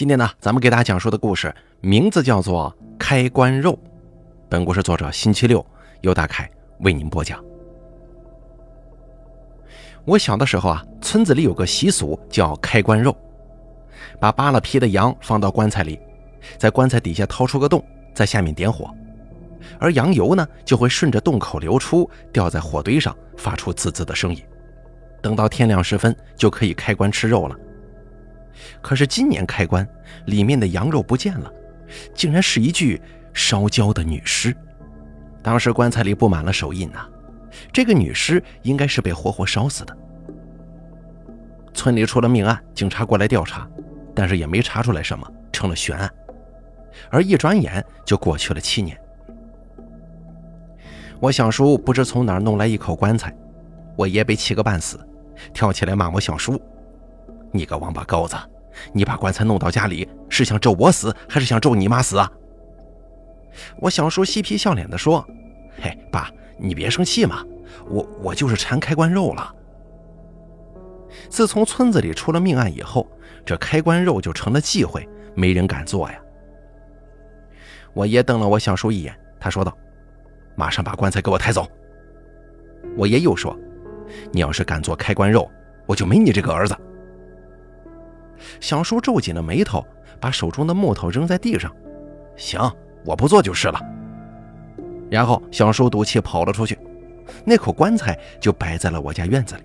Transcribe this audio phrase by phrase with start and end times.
[0.00, 3.74] 今天呢，咱们给大家讲述的故事名字叫做《开关肉》。
[4.48, 5.62] 本故事作者星期六
[6.00, 7.38] 由大凯为您播讲。
[10.06, 13.14] 我小的时候啊，村子里有个习俗叫开关肉，
[14.18, 16.00] 把扒了皮的羊放到棺材里，
[16.56, 18.90] 在棺材底下掏出个洞，在下面点火，
[19.78, 24.42] 而羊油呢就会顺着洞口流出，掉在火堆上，发出滋滋的声音。
[25.20, 27.54] 等到天亮时分，就可以开棺吃肉了。
[28.80, 29.86] 可是今年开棺，
[30.26, 31.52] 里面的羊肉不见了，
[32.14, 33.00] 竟然是一具
[33.32, 34.54] 烧焦的女尸。
[35.42, 37.08] 当时棺材里布满了手印呐，
[37.72, 39.96] 这个女尸应该是被活活烧死的。
[41.72, 43.68] 村里出了命案，警察过来调查，
[44.14, 46.10] 但是也没查出来什么，成了悬案。
[47.08, 49.00] 而一转眼就过去了七年。
[51.20, 53.34] 我小叔不知从哪儿弄来一口棺材，
[53.96, 54.98] 我爷被气个半死，
[55.54, 56.60] 跳起来骂我小叔。
[57.52, 58.36] 你个王八羔子！
[58.92, 62.30] 你把棺材弄到家里，是想咒我死，还是想咒你妈死啊？
[63.78, 65.26] 我小叔嬉皮笑脸地说
[65.82, 67.44] ：“嘿，爸，你别生气嘛，
[67.88, 69.54] 我我就是馋开关肉了。
[71.28, 73.06] 自从村子里出了命案以后，
[73.44, 76.18] 这开关肉就成了忌讳，没人敢做呀。”
[77.92, 79.76] 我爷瞪了我小叔一眼，他说道
[80.54, 81.66] ：“马上把棺材给我抬走。”
[82.96, 83.54] 我爷又说
[84.32, 85.50] ：“你要是敢做开关肉，
[85.86, 86.74] 我就没你这个儿子。”
[88.60, 89.84] 小叔皱紧了眉头，
[90.20, 91.70] 把手中的木头扔在地上。
[92.36, 92.60] 行，
[93.04, 93.80] 我不做就是了。
[95.10, 96.78] 然后小叔赌气跑了出去，
[97.44, 99.62] 那口棺材就摆在了我家院子里。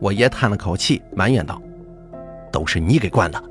[0.00, 1.60] 我爷叹了口气，埋怨道
[2.50, 3.42] ：“都是你给惯的。”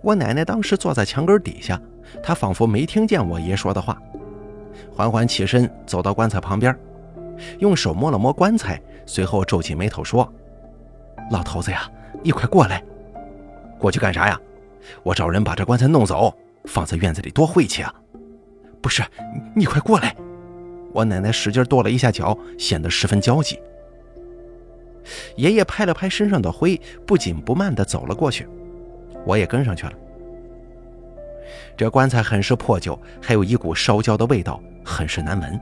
[0.00, 1.80] 我奶奶当时坐在墙根底下，
[2.22, 4.00] 她仿佛没听见我爷说的话，
[4.90, 6.74] 缓缓起身走到棺材旁边，
[7.58, 10.32] 用手摸了摸棺材，随后皱起眉头说。
[11.30, 11.90] 老头子呀，
[12.22, 12.82] 你快过来！
[13.78, 14.40] 过去干啥呀？
[15.02, 16.32] 我找人把这棺材弄走，
[16.64, 17.92] 放在院子里多晦气啊！
[18.80, 19.02] 不是，
[19.54, 20.14] 你快过来！
[20.92, 23.58] 我奶奶使劲跺了一下脚，显得十分焦急。
[25.36, 28.48] 爷爷拍了拍身上的灰，不紧不慢地走了过去，
[29.24, 29.92] 我也跟上去了。
[31.76, 35.60] 这棺材很是破旧，还有一股烧焦的味道，很是难闻。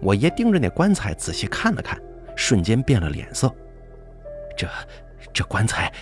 [0.00, 2.00] 我爷盯着那棺材仔细看了看，
[2.34, 3.54] 瞬间变了脸色。
[4.56, 4.68] 这
[5.32, 5.92] 这棺材，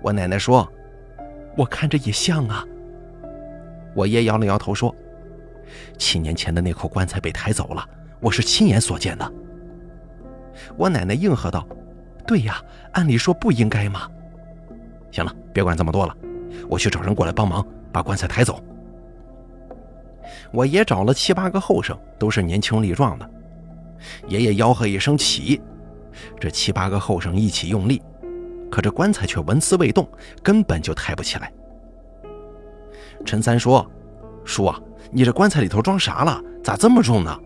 [0.00, 0.70] 我奶奶说，
[1.56, 2.64] 我看着也像啊。
[3.94, 4.94] 我爷摇了摇头说，
[5.98, 7.86] 七年前的那口棺材被抬走了，
[8.20, 9.32] 我是亲眼所见的。
[10.76, 11.66] 我奶奶应和道
[12.26, 14.08] ：“对呀，按理说不应该嘛。”
[15.12, 16.16] 行了，别管这么多了，
[16.68, 18.62] 我去找人过来帮忙把棺材抬走。
[20.52, 23.30] 我爷找了七八个后生，都是年轻力壮的。
[24.28, 25.60] 爷爷吆喝一声起。
[26.38, 28.02] 这七八个后生一起用力，
[28.70, 30.08] 可这棺材却纹丝未动，
[30.42, 31.52] 根本就抬不起来。
[33.24, 33.88] 陈三说
[34.44, 34.80] ：“叔啊，
[35.10, 36.42] 你这棺材里头装啥了？
[36.62, 37.38] 咋这么重呢？”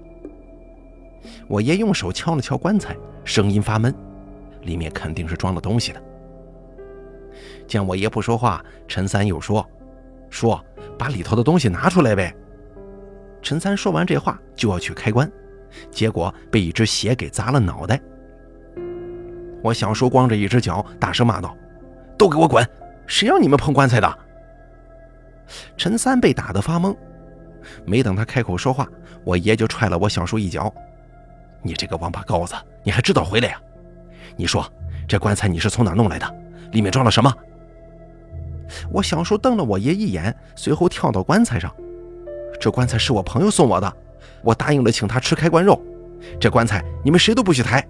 [1.49, 3.95] 我爷用手敲了敲棺材，声音发闷，
[4.63, 6.03] 里面肯定是装了东西的。
[7.69, 9.65] 见我爷不说话，陈三又说
[10.31, 10.59] ：“叔，
[10.99, 12.35] 把里头的东西拿出来呗。”
[13.43, 15.31] 陈三说完这话就要去开棺，
[15.91, 18.01] 结果被一只鞋给砸了脑袋。
[19.67, 21.53] 我小叔光着一只脚，大声骂道
[22.17, 22.65] ：“都给我滚！
[23.09, 24.19] 谁让你们碰棺材的？”
[25.77, 26.97] 陈三被打得发懵，
[27.85, 28.87] 没等他开口说话，
[29.25, 30.73] 我爷就踹了我小叔一脚
[31.63, 32.55] ：“你这个王八羔子，
[32.85, 33.61] 你还知道回来呀？
[34.37, 34.65] 你说
[35.09, 36.35] 这棺材你是从哪弄来的？
[36.71, 37.35] 里面装了什么？”
[38.89, 41.75] 我小叔瞪了我爷一眼，随后跳到棺材上
[42.61, 43.93] ：“这棺材是我朋友送我的，
[44.45, 45.83] 我答应了请他吃开棺肉。
[46.39, 47.85] 这棺材你们谁都不许抬。”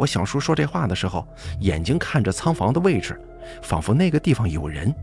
[0.00, 1.28] 我小叔说这话的时候，
[1.58, 3.20] 眼睛看着仓房的位置，
[3.60, 4.94] 仿佛那个地方有人。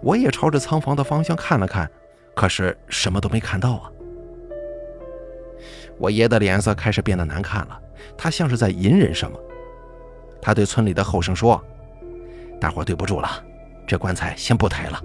[0.00, 1.86] 我也朝着仓房的方向看了看，
[2.34, 3.92] 可是什么都没看到啊。
[5.98, 7.78] 我爷的脸色开始变得难看了，
[8.16, 9.38] 他像是在隐忍什么。
[10.40, 11.62] 他对村里的后生说
[12.58, 13.28] ：“大伙对不住了，
[13.86, 15.02] 这棺材先不抬了。”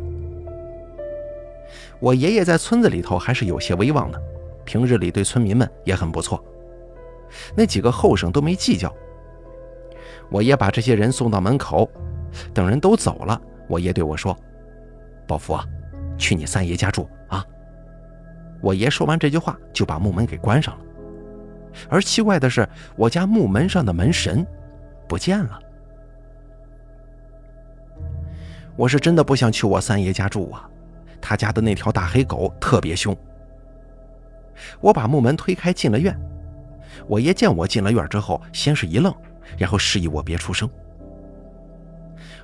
[1.99, 4.21] 我爷爷在村子里头还是有些威望的，
[4.63, 6.41] 平日里对村民们也很不错。
[7.55, 8.93] 那几个后生都没计较。
[10.29, 11.89] 我爷把这些人送到门口，
[12.53, 14.35] 等人都走了，我爷对我说
[15.27, 15.63] ：“宝福啊，
[16.17, 17.45] 去你三爷家住啊。”
[18.61, 20.81] 我爷说完这句话，就把木门给关上了。
[21.89, 24.45] 而奇怪的是，我家木门上的门神
[25.07, 25.59] 不见了。
[28.75, 30.67] 我是真的不想去我三爷家住啊，
[31.21, 33.15] 他家的那条大黑狗特别凶。
[34.79, 36.17] 我把木门推开，进了院。
[37.07, 39.13] 我爷见我进了院之后，先是一愣，
[39.57, 40.69] 然后示意我别出声。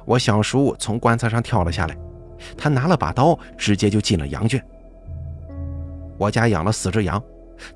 [0.06, 1.98] 我小叔从棺材上跳了下来，
[2.58, 4.64] 他拿了把刀，直接就进了羊圈。
[6.18, 7.22] 我家养了四只羊，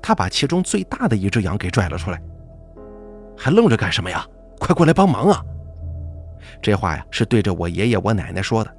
[0.00, 2.20] 他把其中最大的一只羊给拽了出来。
[3.36, 4.26] 还愣着干什么呀？
[4.58, 5.44] 快过来帮忙啊！
[6.62, 8.76] 这话呀是对着我爷爷、我奶奶说的。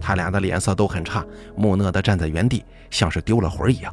[0.00, 1.26] 他俩的脸色都很差，
[1.56, 3.92] 木讷地站在原地，像是丢了魂一样。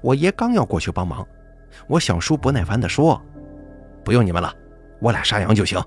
[0.00, 1.26] 我爷刚要过去帮忙，
[1.86, 3.20] 我小叔不耐烦地说
[4.04, 4.52] ：“不用你们了，
[5.00, 5.82] 我俩杀羊就行。”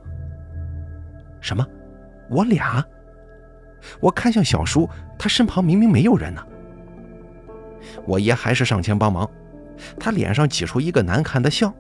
[1.42, 1.66] 什么？
[2.30, 2.86] 我俩？
[4.00, 6.46] 我看向小叔，他身旁明明没有人呢。
[8.06, 9.30] 我爷还是上前帮忙，
[10.00, 11.74] 他脸上挤出一个难看的笑。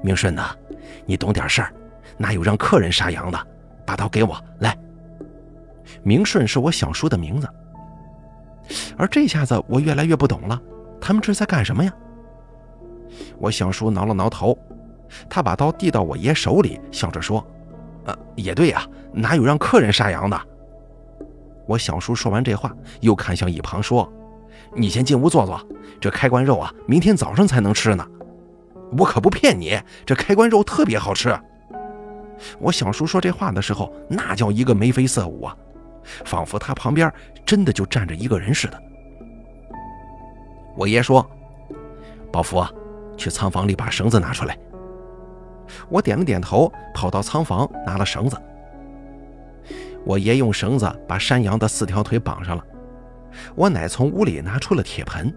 [0.00, 0.56] 明顺呐，
[1.04, 1.72] 你懂点事儿，
[2.16, 3.46] 哪有让客人杀羊的？
[3.84, 4.76] 把刀给我来。
[6.04, 7.48] 明顺是我小叔的名字，
[8.96, 10.60] 而这下子我越来越不懂了，
[11.02, 11.92] 他们这是在干什么呀？
[13.36, 14.56] 我小叔挠了挠头，
[15.28, 17.44] 他把刀递到我爷手里，笑着说
[18.06, 20.40] ：“呃，也对呀，哪有让客人杀羊的？”
[21.66, 24.10] 我小叔说完这话，又看向一旁说。
[24.74, 25.60] 你先进屋坐坐，
[26.00, 28.06] 这开关肉啊，明天早上才能吃呢。
[28.96, 31.36] 我可不骗你，这开关肉特别好吃。
[32.58, 35.56] 我小叔说这话的时候，那叫一个眉飞色舞啊，
[36.24, 37.12] 仿佛他旁边
[37.44, 38.82] 真的就站着一个人似的。
[40.76, 41.28] 我爷说
[42.32, 42.64] ：“宝福，
[43.16, 44.58] 去仓房里把绳子拿出来。”
[45.88, 48.36] 我点了点头，跑到仓房拿了绳子。
[50.04, 52.64] 我爷用绳子把山羊的四条腿绑上了。
[53.54, 55.32] 我奶从屋里拿出了铁盆。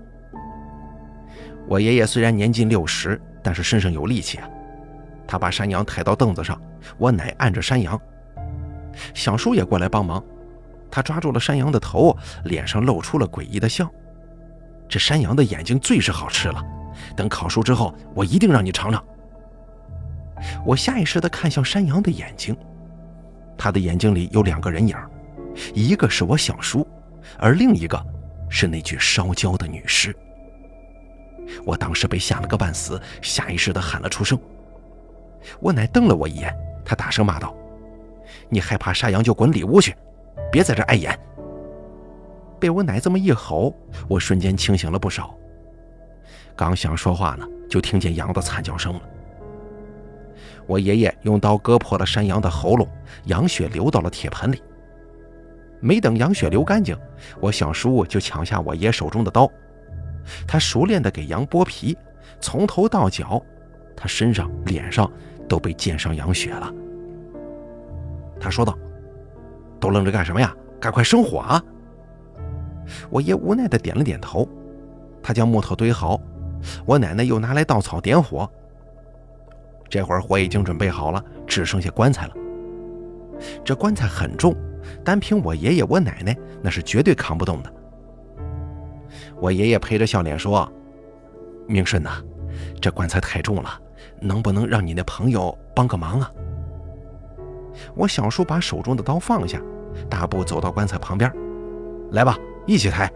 [1.68, 4.50] 我爷爷虽然年近六十，但是身上有力气啊。
[5.28, 6.60] 他把山羊抬到凳子上，
[6.98, 8.00] 我奶按着山羊。
[9.14, 10.24] 小叔也过来帮忙，
[10.90, 12.16] 他抓住了山羊的头，
[12.46, 13.90] 脸上露出了诡异的笑。
[14.88, 16.64] 这山羊的眼睛最是好吃了，
[17.16, 19.04] 等烤熟之后，我一定让你尝尝。
[20.66, 22.56] 我下意识地看向山羊的眼睛，
[23.58, 24.96] 他的眼睛里有两个人影，
[25.74, 26.88] 一个是我小叔。
[27.40, 28.06] 而另一个
[28.50, 30.16] 是那具烧焦的女尸。
[31.66, 34.40] 我当时被吓了个半死，下意识地喊了出声。
[35.60, 36.56] 我奶瞪了我一眼，
[36.86, 37.56] 她大声骂道
[38.48, 39.96] ：“你害怕杀羊就滚里屋去，
[40.52, 41.18] 别在这碍眼！”
[42.60, 43.76] 被我奶这么一吼，
[44.08, 45.36] 我瞬间清醒了不少。
[46.56, 49.02] 刚想说话呢，就听见羊的惨叫声了。
[50.66, 52.88] 我爷爷用刀割破了山羊的喉咙，
[53.26, 54.62] 羊血流到了铁盆里。
[55.80, 56.98] 没等羊血流干净，
[57.40, 59.52] 我小叔就抢下我爷手中的刀，
[60.48, 61.96] 他熟练地给羊剥皮，
[62.40, 63.40] 从头到脚，
[63.96, 65.12] 他身上、脸上
[65.48, 66.74] 都被溅上羊血了。
[68.40, 68.78] 他说道
[69.80, 70.56] ：“都愣着干什么呀？
[70.80, 71.64] 赶快生火啊！”
[73.10, 74.48] 我爷无奈地点了点头，
[75.22, 76.20] 他将木头堆好，
[76.86, 78.50] 我奶奶又拿来稻草点火。
[79.90, 82.34] 这会儿火已经准备好了，只剩下棺材了。
[83.64, 84.56] 这棺材很重。
[85.04, 87.74] 单凭我爷爷、我奶奶，那是绝对扛不动的。
[89.40, 90.72] 我爷爷陪着笑脸说
[91.68, 92.22] ：“明顺呐，
[92.80, 93.82] 这棺材太重了，
[94.22, 96.32] 能不能让你那朋友帮个忙啊？”
[97.96, 99.60] 我小叔把手中的刀放下，
[100.08, 101.32] 大步走到棺材旁边
[102.14, 103.12] ：“来吧，一起抬。”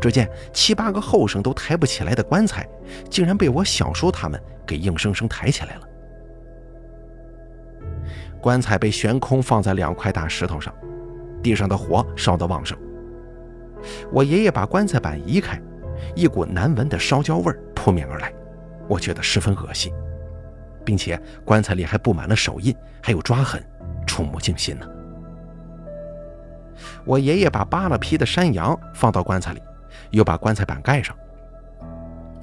[0.00, 2.66] 只见七八个后生都抬不起来的棺材，
[3.10, 5.82] 竟然被我小叔他们给硬生生抬起来了。
[8.40, 10.74] 棺材被悬空放在两块大石头上，
[11.42, 12.78] 地上的火烧得旺盛。
[14.10, 15.60] 我爷爷把棺材板移开，
[16.14, 18.32] 一股难闻的烧焦味扑面而来，
[18.88, 19.92] 我觉得十分恶心，
[20.82, 23.62] 并且棺材里还布满了手印，还有抓痕，
[24.06, 24.86] 触目惊心呢。
[27.04, 29.62] 我爷爷把扒了皮的山羊放到棺材里，
[30.10, 31.16] 又把棺材板盖上，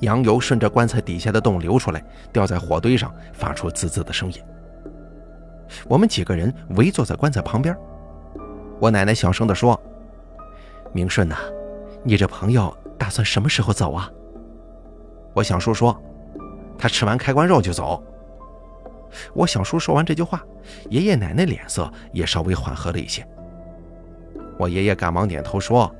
[0.02, 4.42] 羊油顺着棺材底下的洞流出来，掉在火堆上，发出滋滋的声音。
[5.86, 7.76] 我们几个人围坐在棺材旁边，
[8.80, 9.80] 我奶奶小声地说
[10.94, 11.36] ：“明顺呐，
[12.04, 14.10] 你这朋友打算什么时候走啊？”
[15.34, 16.00] 我小叔说
[16.78, 18.02] ：“他吃完开棺肉就走。”
[19.34, 20.44] 我小叔说完这句话，
[20.90, 23.28] 爷爷奶奶脸色也稍微缓和了一些。
[24.58, 25.94] 我爷爷赶忙点头说：“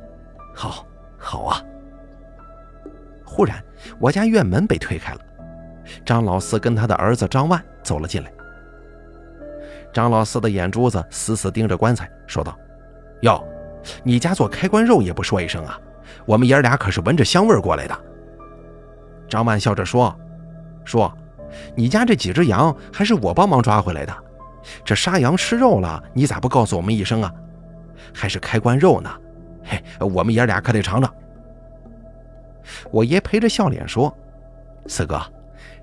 [0.54, 0.86] 好，
[1.18, 1.62] 好啊。”
[3.24, 3.64] 忽然，
[4.00, 5.20] 我家院门被推开了，
[6.06, 8.32] 张老四跟他的儿子张万走了进来。
[9.94, 12.58] 张老四的眼珠子死死盯着棺材，说道
[13.22, 13.44] ：“哟，
[14.04, 15.80] 你家做开棺肉也不说一声啊？
[16.26, 18.00] 我们爷俩可是闻着香味过来的。”
[19.30, 20.16] 张万笑着说
[20.84, 21.12] ：“说，
[21.76, 24.16] 你家这几只羊还是我帮忙抓回来的。
[24.84, 27.34] 这杀羊吃肉了，你咋不告诉我们一声啊？
[28.14, 29.10] 还是开棺肉呢？
[29.64, 31.14] 嘿，我们爷俩可得尝尝。”
[32.92, 34.16] 我爷陪着笑脸说
[34.88, 35.22] ：“四哥，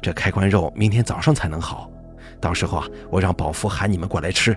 [0.03, 1.91] 这开棺肉明天早上才能好。”
[2.41, 4.57] 到时候啊，我让保福喊你们过来吃，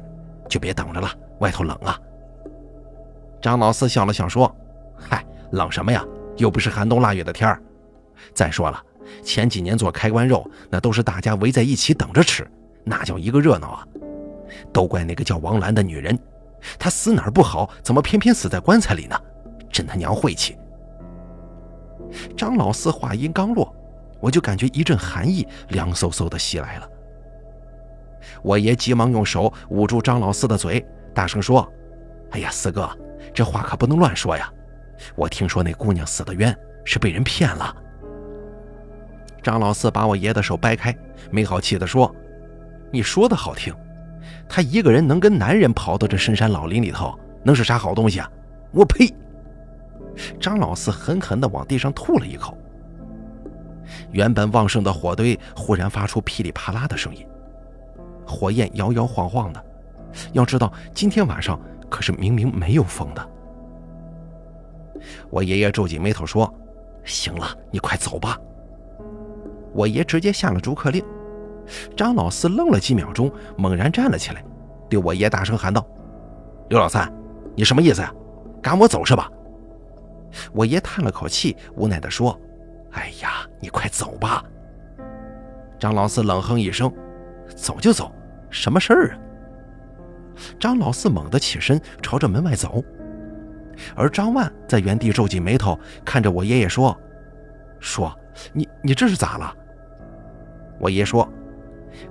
[0.49, 1.09] 就别等着了，
[1.39, 1.97] 外头冷啊。”
[3.41, 4.53] 张老四笑了笑说
[4.97, 6.03] ：“嗨，冷什么呀？
[6.37, 7.61] 又不是寒冬腊月的天儿。
[8.33, 8.83] 再说了，
[9.23, 12.45] 前几年做开关肉，那都是大家围在一起等着吃，
[12.83, 13.87] 那叫一个热闹啊！
[14.73, 16.17] 都怪那个叫王兰的女人，
[16.79, 19.19] 他死哪儿不好，怎么偏偏死在棺材里呢？
[19.71, 20.57] 真他娘晦气！”
[22.37, 23.75] 张老四话音刚落，
[24.19, 26.89] 我就感觉一阵寒意凉飕飕的袭来了。
[28.41, 31.67] 我爷急忙用手捂住张老四的嘴，大声说
[32.31, 32.89] ：“哎呀，四哥！”
[33.33, 34.51] 这话可不能乱说呀！
[35.15, 37.75] 我听说那姑娘死的冤，是被人骗了。
[39.43, 40.95] 张老四把我爷的手掰开，
[41.31, 42.13] 没好气地说
[42.91, 43.75] ：“你说的好听，
[44.49, 48.29] 他一个人能跟男人跑到这深山老林里头，能是啥好东西啊？
[48.71, 49.13] 我呸！”
[50.39, 52.57] 张老四狠狠地往地上吐了一口。
[54.11, 57.25] 原本旺盛的火堆忽然发出噼里啪啦的声音，
[58.25, 59.63] 火焰摇摇晃晃的。
[60.33, 61.59] 要知道，今天晚上。
[61.89, 63.29] 可是明明没有风的。
[65.29, 66.53] 我爷爷皱紧眉头说
[67.05, 68.37] ：“行了，你快走吧。”
[69.71, 71.01] 我爷直接下了逐客令。
[71.95, 74.43] 张老四愣了几秒钟，猛然站了起来，
[74.89, 75.85] 对我爷大声喊道
[76.69, 77.11] ：“刘老三，
[77.55, 78.13] 你什么意思呀？
[78.61, 79.29] 赶我走是吧？”
[80.53, 82.39] 我爷叹了口气，无奈地说
[82.91, 84.43] ：“哎呀，你快走吧。”
[85.79, 86.91] 张老四冷哼一声
[87.55, 88.11] ：“走就走，
[88.49, 89.19] 什么事儿啊？”
[90.59, 92.83] 张老四猛地起身，朝着门外走，
[93.95, 96.95] 而张万在原地皱紧眉头，看着我爷爷说
[97.79, 98.13] ：“说，
[98.53, 99.55] 你你这是咋了？”
[100.79, 101.27] 我爷说：“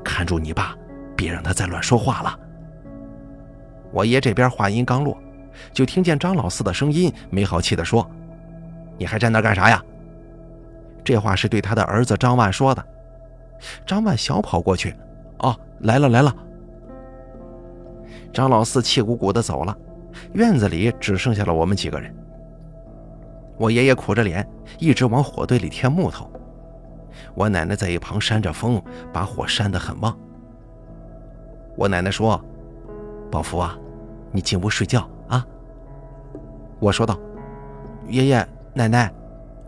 [0.05, 0.75] 看住你爸，
[1.17, 2.39] 别让他再乱说话了。”
[3.93, 5.17] 我爷这边话音刚落，
[5.73, 8.09] 就听见张老四的声音没好气地说
[8.99, 9.81] ：“你还站那干啥呀？”
[11.05, 12.85] 这话是对他的儿子张万说的。
[13.87, 14.95] 张万小跑过去
[15.39, 16.35] ：“哦，来了来了。”
[18.35, 19.75] 张老四气鼓鼓地走了，
[20.35, 22.15] 院子里只剩下了我们几个人。
[23.57, 24.47] 我爷爷苦着脸，
[24.79, 26.31] 一直往火堆里添木头。
[27.35, 28.83] 我奶奶在一旁扇着风，
[29.13, 30.17] 把火扇得很旺。
[31.77, 32.43] 我奶奶说
[33.31, 33.79] ：“宝福啊，
[34.33, 35.47] 你进屋睡觉啊。”
[36.81, 37.19] 我说道
[38.09, 39.13] ：“爷爷奶奶，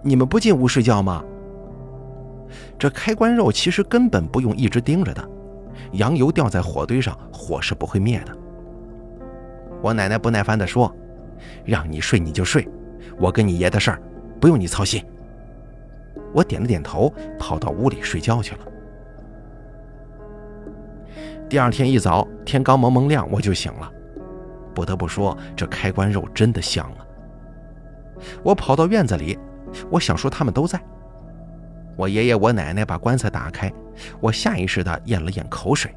[0.02, 1.22] 你们不进屋睡觉吗？”
[2.78, 5.28] 这开关肉其实根本不用一直盯着的，
[5.92, 8.34] 羊油掉在火堆上，火是不会灭的。
[9.82, 10.90] 我奶奶不耐烦地说
[11.64, 12.66] ：“让你睡你就睡，
[13.18, 14.02] 我跟你爷的事儿
[14.40, 15.04] 不用你操心。”
[16.32, 18.60] 我点了点头，跑到屋里睡觉去了。
[21.48, 23.90] 第二天一早，天刚蒙蒙亮，我就醒了。
[24.74, 27.00] 不得不说，这开关肉真的香啊！
[28.42, 29.38] 我跑到院子里，
[29.90, 30.80] 我想说他们都在。
[31.96, 33.72] 我爷爷、我奶奶把棺材打开，
[34.20, 35.92] 我下意识地咽了咽口水。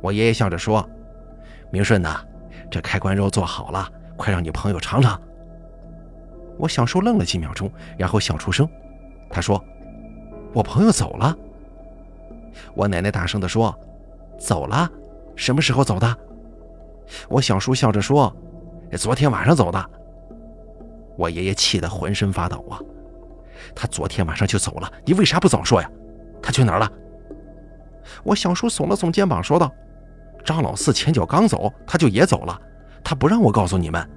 [0.00, 0.88] 我爷爷笑着说
[1.72, 2.22] ：“明顺呐。”
[2.70, 5.20] 这开关肉做好了，快让你朋友尝尝。
[6.58, 8.68] 我小叔愣了几秒钟，然后笑出声。
[9.32, 9.62] 他说
[10.54, 11.34] ：“我朋友走了。”
[12.76, 13.74] 我奶奶大声地说
[14.38, 14.88] ：“走了？
[15.34, 16.16] 什么时候走的？”
[17.28, 18.34] 我小叔笑着说
[18.96, 19.90] ：“昨天晚上走的。”
[21.16, 22.78] 我爷爷气得浑身发抖啊！
[23.74, 25.90] 他昨天晚上就走了，你为啥不早说呀？
[26.42, 26.90] 他去哪儿了？
[28.24, 29.70] 我小叔耸了耸肩膀，说道。
[30.44, 32.60] 张老四前脚刚走，他就也走了。
[33.04, 34.08] 他不让我告诉你们。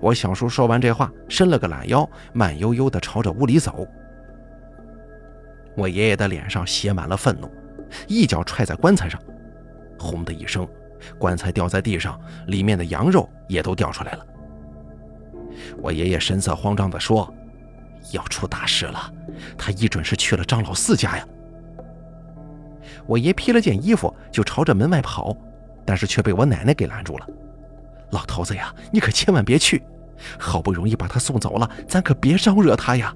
[0.00, 3.86] 我小叔说完这话，伸了个懒腰，慢悠悠地朝着屋里走。
[5.76, 7.50] 我爷爷的脸上写满了愤怒，
[8.06, 9.20] 一脚踹在棺材上，
[9.98, 10.68] 轰的一声，
[11.18, 14.26] 棺材掉在地上，里面的羊肉也都掉出来了。
[15.78, 17.32] 我爷爷神色慌张地说
[18.12, 19.12] ：“要出大事了，
[19.56, 21.26] 他一准是去了张老四家呀。”
[23.06, 25.36] 我爷披了件衣服就朝着门外跑，
[25.84, 27.26] 但是却被我奶奶给拦住了。
[28.10, 29.82] 老头子呀，你可千万别去！
[30.38, 33.14] 好不容易把他送走了，咱可别招惹他呀。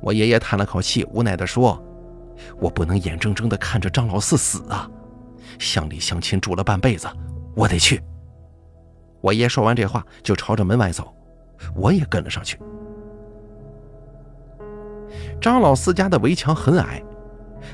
[0.00, 1.82] 我爷爷叹了口气，无奈地说
[2.60, 4.88] ：“我不能眼睁睁地看着张老四死啊！
[5.58, 7.08] 乡里乡亲住了半辈子，
[7.54, 8.02] 我得去。”
[9.20, 11.12] 我爷说完这话就朝着门外走，
[11.74, 12.58] 我也跟了上去。
[15.40, 17.02] 张老四家的围墙很矮。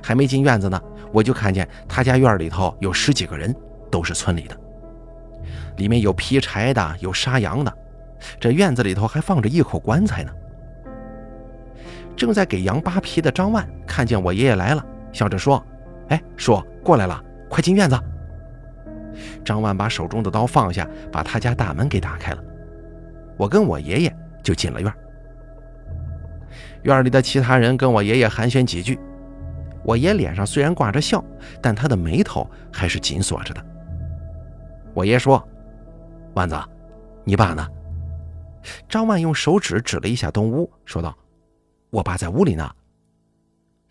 [0.02, 0.80] 还没进院子呢，
[1.12, 3.54] 我就看见他家院里头有十几个人，
[3.90, 4.58] 都是村里的。
[5.76, 7.72] 里面有劈柴的，有杀羊的。
[8.40, 10.32] 这院子里头还放着一口棺材呢。
[12.16, 15.64] 正在给羊扒皮的张万看见我爷爷来了，笑着说
[16.08, 17.98] ：“哎，叔过来了，快进院子。”
[19.44, 22.42] 张万把手中的刀放下，把他家大门给打开了。
[23.36, 24.92] 我跟我爷爷就进了院。
[26.82, 28.98] 院里的其他人跟我爷爷寒暄几句。
[29.84, 31.22] 我爷脸上虽然挂着笑，
[31.60, 33.64] 但他的眉头还是紧锁着的。
[34.94, 35.46] 我爷说
[36.34, 36.56] ：“万子，
[37.24, 37.66] 你爸呢？”
[38.88, 41.16] 张万用手指指了一下东屋，说道
[41.90, 42.70] ：“我爸在屋里呢。”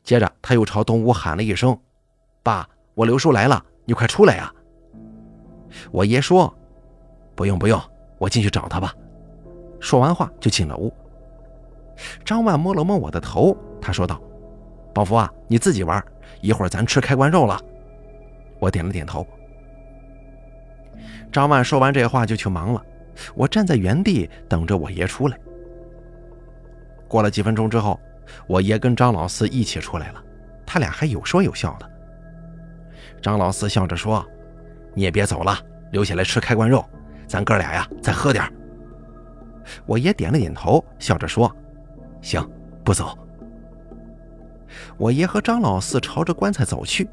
[0.04, 1.78] 接着他又朝东屋喊了一声
[2.44, 4.54] ：“爸，我刘叔来了，你快出来呀！”
[5.92, 6.54] 我爷说
[7.36, 7.80] ：“不用不用，
[8.18, 8.94] 我进去找他吧。”
[9.80, 10.92] 说完话就进了屋。
[12.26, 14.20] 张万摸了摸我的头，他说道。
[14.94, 16.04] 宝福啊，你自己玩，
[16.42, 17.60] 一会儿咱吃开关肉了。
[18.60, 19.26] 我点了点头。
[21.32, 22.84] 张万说完这话就去忙了，
[23.36, 25.38] 我站在原地等着我爷出来。
[27.08, 28.00] 过了几分钟之后，
[28.48, 30.24] 我爷跟张老四一起出来了，
[30.66, 31.90] 他俩还有说有笑的。
[33.22, 34.26] 张老四笑着说
[34.94, 35.58] ：“你也别走了，
[35.92, 36.84] 留下来吃开关肉，
[37.28, 38.44] 咱哥俩呀再喝点。”
[39.86, 41.50] 我爷点了点头，笑着说
[42.22, 42.46] ：“行，
[42.84, 43.18] 不走。”
[44.98, 47.08] 我爷和张老四朝着棺材走去，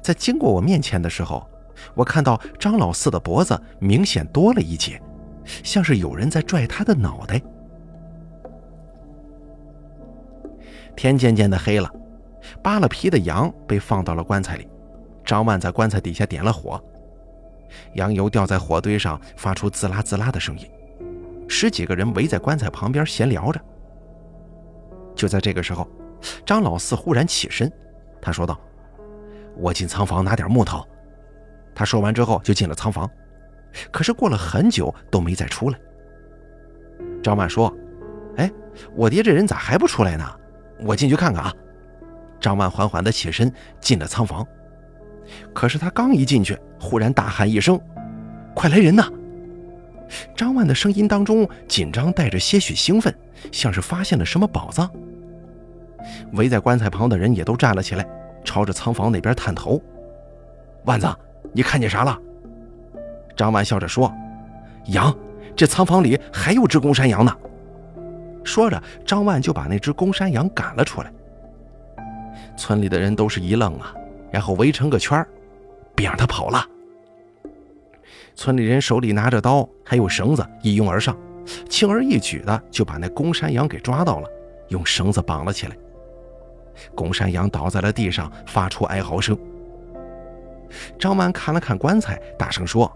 [0.00, 1.48] 在经过我面前的时候，
[1.94, 5.00] 我看到张老四的脖子明显多了一截，
[5.62, 7.40] 像是有人在拽他的脑袋。
[10.96, 11.92] 天渐渐的黑了，
[12.62, 14.68] 扒了皮的羊被放到了棺材里，
[15.24, 16.82] 张万在棺材底下点了火，
[17.94, 20.66] 羊油掉在火堆上，发出滋啦滋啦的声音。
[21.48, 23.60] 十几个人围在棺材旁边闲聊着。
[25.14, 25.86] 就在这个时候。
[26.46, 27.70] 张老四忽然起身，
[28.22, 28.58] 他说道
[29.54, 30.82] ：“我进仓房拿点木头。”
[31.76, 33.08] 他说完之后就进了仓房，
[33.92, 35.78] 可是过了很久都没再出来。
[37.22, 37.72] 张万说
[38.36, 38.50] ：“哎，
[38.94, 40.24] 我爹这人咋还不出来呢？
[40.80, 41.52] 我进去看看啊。”
[42.40, 44.46] 张万缓缓地起身进了仓房，
[45.52, 47.78] 可是他刚一进去，忽然大喊一声
[48.56, 49.10] ：“快来人呐！”
[50.36, 53.14] 张万的声音当中紧张带着些许兴奋，
[53.52, 54.90] 像是发现了什么宝藏。
[56.32, 58.06] 围在棺材旁的人也都站了起来，
[58.44, 59.82] 朝着仓房那边探头。
[60.84, 61.08] 万子，
[61.52, 62.18] 你看见啥了？
[63.36, 64.12] 张万笑着说
[64.86, 65.14] ：“羊，
[65.54, 67.36] 这仓房里还有只公山羊呢。”
[68.44, 71.12] 说着，张万就把那只公山羊赶了出来。
[72.56, 73.92] 村里的人都是一愣啊，
[74.30, 75.26] 然后围成个圈
[75.94, 76.64] 别让他跑了。
[78.34, 81.16] 村里人手里拿着刀，还有绳子，一拥而上，
[81.68, 84.28] 轻而易举的就把那公山羊给抓到了，
[84.68, 85.76] 用绳子绑了起来。
[86.94, 89.36] 公山羊倒在了地上，发出哀嚎声。
[90.98, 92.90] 张万看了看棺材，大声说：“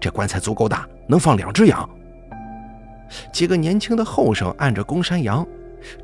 [0.00, 1.88] 这棺材足够大，能放两只羊。”
[3.32, 5.46] 几个年轻的后生按着公山羊，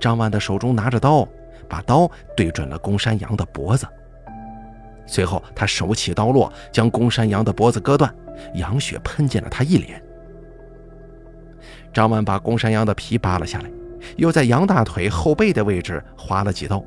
[0.00, 1.26] 张万的手中拿着刀，
[1.68, 3.87] 把刀对准了公山羊的脖子。
[5.06, 8.12] 随后，他手起刀落，将公山羊的脖子割断，
[8.54, 10.02] 羊血喷溅了他一脸。
[11.92, 13.70] 张万把公山羊的皮扒了下来，
[14.16, 16.82] 又在羊大腿后背的位置划了几刀。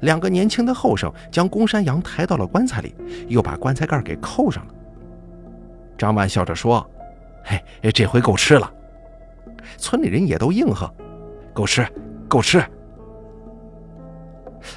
[0.00, 2.94] 两个年轻的后生将公山羊抬到了棺材里，
[3.28, 4.74] 又把棺材盖给扣上了。
[5.96, 6.84] 张万笑着说
[7.44, 8.72] ：“嘿，这回够吃了。”
[9.76, 10.92] 村里人也都应和
[11.52, 11.86] ：“够吃，
[12.28, 12.62] 够吃。”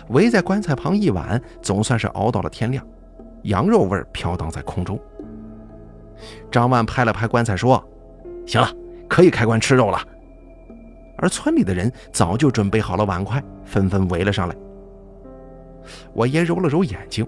[0.10, 2.86] 围在棺材旁一晚，总算是熬到了天亮，
[3.44, 5.00] 羊肉味飘荡在空中。
[6.52, 7.84] 张万拍了拍棺材说
[8.46, 8.70] ：“行了，
[9.10, 10.00] 可以开棺吃肉了。”
[11.18, 14.56] 而村里的人早就准备好了碗筷，纷纷围了上来。
[16.14, 17.28] 我爷揉了揉眼睛，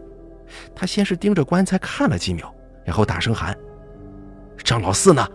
[0.76, 3.58] 他先是盯着棺材看了几秒，然后大声喊
[4.64, 5.28] ：“张老四呢？”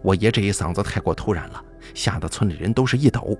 [0.00, 1.62] 我爷这一嗓子太过突然了，
[1.94, 3.36] 吓得村里人都是一抖。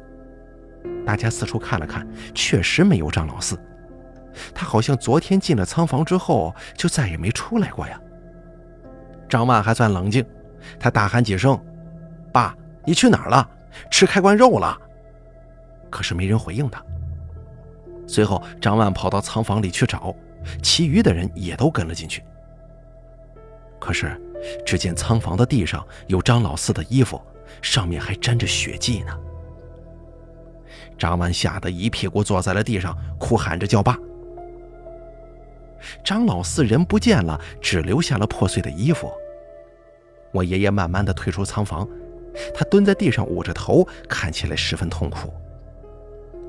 [1.07, 3.59] 大家四处看了看，确实没有张老四，
[4.55, 7.99] 他好像昨天进了仓房之后就再也没出来过呀。
[9.29, 10.25] 张万还算冷静，
[10.79, 11.59] 他大喊几声
[12.31, 12.55] ：“爸，
[12.85, 13.49] 你去哪儿了？
[13.91, 14.79] 吃开关肉了？”
[15.91, 16.85] 可是没人回应他。
[18.07, 20.15] 随后，张万跑到仓房里去找，
[20.63, 22.23] 其余的人也都跟了进去。
[23.81, 24.21] 可是，
[24.65, 27.21] 只见仓房的地上有张老四的衣服，
[27.61, 29.19] 上面还沾着血迹呢。
[30.99, 33.99] 张万吓得一屁股坐在了地上，哭喊着叫爸。
[36.03, 39.13] 张老四人不见了，只留下了破碎的衣服。
[40.33, 41.87] 我爷爷慢慢的退出仓房，
[42.55, 45.33] 他蹲在地上捂着头，看起来十分痛苦。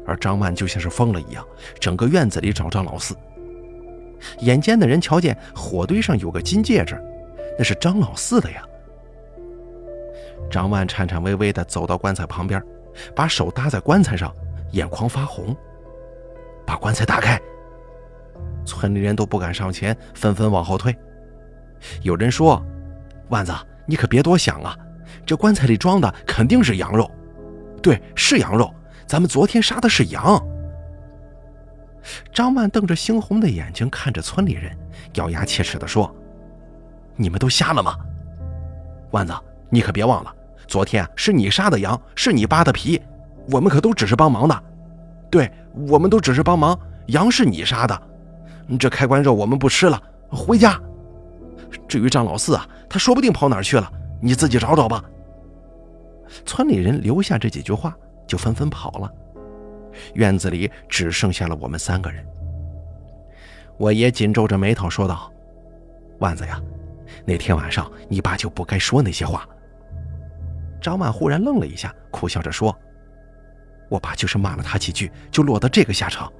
[0.05, 1.45] 而张万就像是疯了一样，
[1.79, 3.15] 整个院子里找张老四。
[4.39, 6.99] 眼尖的人瞧见火堆上有个金戒指，
[7.57, 8.63] 那是张老四的呀。
[10.49, 12.61] 张万颤颤巍巍地走到棺材旁边，
[13.15, 14.33] 把手搭在棺材上，
[14.71, 15.55] 眼眶发红。
[16.65, 17.39] 把棺材打开。
[18.65, 20.95] 村里人都不敢上前，纷纷往后退。
[22.01, 22.63] 有人说
[23.29, 23.53] ：“万子，
[23.85, 24.75] 你可别多想啊，
[25.25, 27.09] 这棺材里装的肯定是羊肉。
[27.81, 28.73] 对，是羊肉。”
[29.07, 30.41] 咱们昨天杀的是羊。
[32.31, 34.75] 张万瞪着猩红的眼睛看着村里人，
[35.15, 36.13] 咬牙切齿地说
[37.15, 37.97] ：“你们都瞎了吗？
[39.11, 39.33] 万子，
[39.69, 40.33] 你可别忘了，
[40.67, 43.01] 昨天是你杀的羊，是你扒的皮，
[43.51, 44.63] 我们可都只是帮忙的。
[45.31, 45.51] 对，
[45.87, 48.01] 我们都只是帮忙，羊是你杀的，
[48.79, 50.79] 这开关肉我们不吃了，回家。
[51.87, 53.91] 至于张老四啊，他说不定跑哪儿去了，
[54.21, 55.03] 你自己找找吧。”
[56.45, 57.95] 村里人留下这几句话，
[58.27, 59.11] 就纷纷跑了。
[60.13, 62.25] 院子里只剩下了我们三个人。
[63.77, 65.31] 我爷紧皱着眉头说道
[66.19, 66.61] ：“万子呀，
[67.25, 69.47] 那天晚上你爸就不该说那些话。”
[70.81, 72.77] 张万忽然愣了一下，苦笑着说
[73.89, 76.31] ：“我爸就是骂了他几句，就落得这个下场。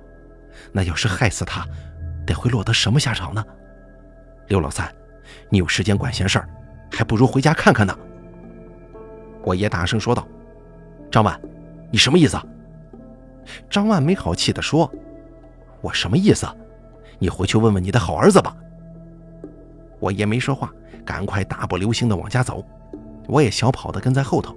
[0.72, 1.66] 那要是害死他，
[2.26, 3.44] 得会落得什么下场呢？”
[4.48, 4.94] 刘老三，
[5.50, 6.50] 你有时间管闲事儿，
[6.92, 7.98] 还不如回家看看呢。
[9.44, 10.28] 我爷大声说道
[11.12, 11.40] ：“张万，
[11.92, 12.38] 你什么意思？”
[13.70, 14.92] 张万没好气地说
[15.82, 16.48] ：“我什么意思？
[17.20, 18.56] 你回去问问你的好儿子吧。”
[20.00, 20.72] 我爷没说话，
[21.06, 22.66] 赶快大步流星地往家走，
[23.28, 24.56] 我也小跑地跟在后头。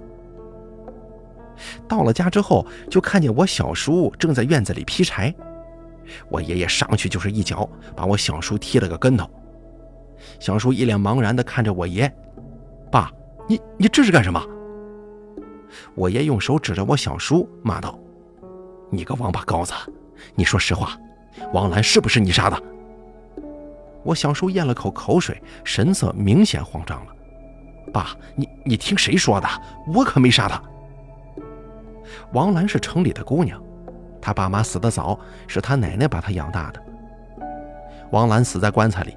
[1.87, 5.33] 到了家之后，就看见我小叔正在院子里劈柴，
[6.27, 9.29] 我爷爷上去就是一脚，把我小叔踢了个跟头。
[10.39, 12.11] 小叔一脸茫然地看着我爷
[12.91, 13.11] ：“爸，
[13.47, 14.43] 你你这是干什么？”
[15.95, 17.97] 我爷用手指着我小叔，骂道。
[18.89, 19.73] 你个王八羔子！
[20.35, 20.97] 你说实话，
[21.53, 22.63] 王兰是不是你杀的？
[24.03, 27.11] 我小叔咽了口口水，神色明显慌张了。
[27.93, 29.47] 爸，你你听谁说的？
[29.93, 30.61] 我可没杀她。
[32.33, 33.61] 王兰是城里的姑娘，
[34.21, 36.83] 她爸妈死得早，是她奶奶把她养大的。
[38.11, 39.15] 王兰死在棺材里，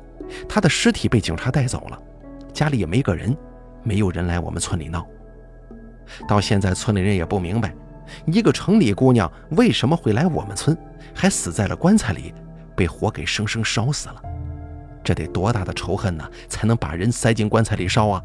[0.48, 1.98] 她的尸体被警察带走了，
[2.52, 3.36] 家里也没个人，
[3.82, 5.06] 没有人来我们村里闹。
[6.26, 7.74] 到现在，村里人也不明白。
[8.26, 10.76] 一个城里姑娘为什么会来我们村，
[11.14, 12.34] 还死在了棺材里，
[12.76, 14.22] 被火给生生烧死了？
[15.02, 18.22] 这得多大的仇恨呢，才能把人塞进棺材里烧啊？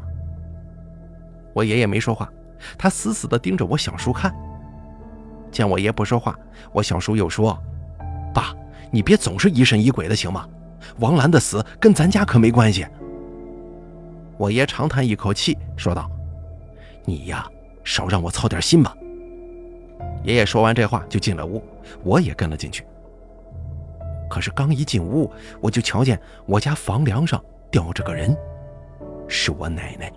[1.54, 2.30] 我爷爷没说话，
[2.76, 4.32] 他死死地盯着我小叔看。
[5.50, 6.38] 见我爷不说话，
[6.72, 7.58] 我小叔又说
[8.34, 8.54] ：“爸，
[8.90, 10.46] 你别总是疑神疑鬼的，行吗？
[10.98, 12.86] 王兰的死跟咱家可没关系。”
[14.36, 16.08] 我爷长叹一口气，说道
[17.04, 17.48] ：“你呀，
[17.88, 18.94] 少让我操点心吧。”
[20.22, 21.62] 爷爷说完这话就进了屋，
[22.04, 22.84] 我也跟了进去。
[24.28, 28.36] 可是刚一进屋，我就瞧见我家房梁上吊着个人，
[29.26, 30.12] 是我奶奶。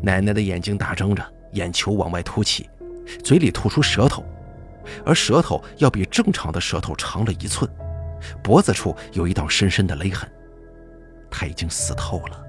[0.00, 2.70] 奶奶的眼睛大睁着，眼球往外凸起，
[3.22, 4.24] 嘴里吐出舌头，
[5.04, 7.70] 而舌头要比正常的舌头长了一寸，
[8.42, 10.26] 脖子处有一道深深的勒痕。
[11.30, 12.47] 她已经死透了。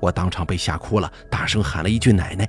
[0.00, 2.48] 我当场被吓哭了，大声喊了一句：“奶奶！”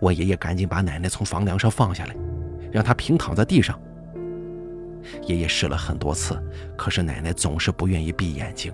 [0.00, 2.16] 我爷爷赶紧把奶奶从房梁上放下来，
[2.72, 3.78] 让她平躺在地上。
[5.26, 6.42] 爷爷试了很多次，
[6.76, 8.72] 可是奶奶总是不愿意闭眼睛。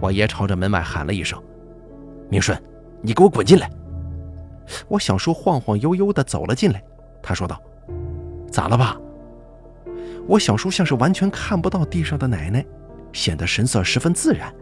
[0.00, 1.42] 我爷朝着门外喊了一声
[2.28, 2.60] ：“明顺，
[3.00, 3.70] 你给我滚进来！”
[4.88, 6.82] 我小叔晃晃悠悠地走了进来，
[7.22, 7.60] 他说道
[8.52, 8.98] ：“咋了吧？”
[10.28, 12.64] 我小叔像是完全看不到地上的奶奶，
[13.12, 14.52] 显得神色十分自然。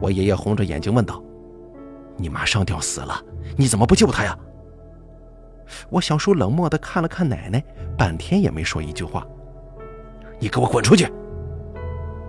[0.00, 1.22] 我爷爷红着眼睛问道
[2.16, 3.20] ：“你妈上吊死了？”
[3.56, 4.36] 你怎么不救他呀？
[5.88, 7.62] 我小叔冷漠地看了看奶奶，
[7.96, 9.26] 半天也没说一句话。
[10.38, 11.08] 你给我滚出去！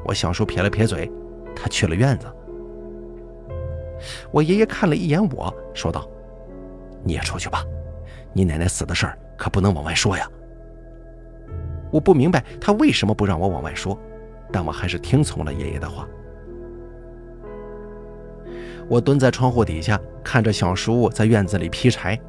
[0.05, 1.11] 我小叔撇了撇嘴，
[1.55, 2.27] 他去了院子。
[4.31, 6.07] 我爷爷看了一眼我，说道
[7.03, 7.65] ：“你也出去吧，
[8.31, 10.29] 你奶奶死的事儿可不能往外说呀。”
[11.91, 13.99] 我不明白他为什么不让我往外说，
[14.51, 16.07] 但我还是听从了爷爷的话。
[18.89, 22.19] 我蹲在窗户底下，看着小叔在院子里劈柴。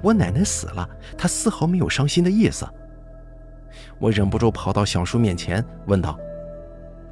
[0.00, 0.88] 我奶奶死了，
[1.18, 2.66] 他丝毫没有伤心的意思。
[3.98, 6.18] 我忍不住跑到小叔面前，问道：“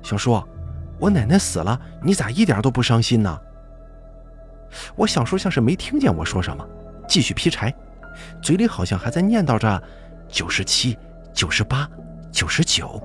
[0.02, 0.42] 小叔，
[0.98, 3.38] 我奶奶死了，你咋一点都不伤心呢？”
[4.96, 6.66] 我小叔像是没听见我说什么，
[7.08, 7.74] 继续劈柴，
[8.40, 9.82] 嘴里好像还在念叨着
[10.28, 10.96] “九十七、
[11.32, 11.88] 九十八、
[12.30, 13.02] 九十九”。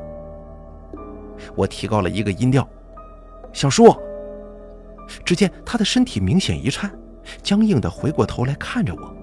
[1.56, 2.68] 我提高了一个音调
[3.52, 3.94] ：“小叔。”
[5.24, 6.92] 只见他的身体明显一颤，
[7.42, 9.16] 僵硬地回过头来看着我，